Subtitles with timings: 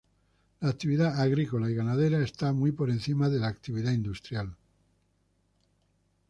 [0.61, 4.55] La actividad agrícola y ganadera está muy por encima de la actividad industrial.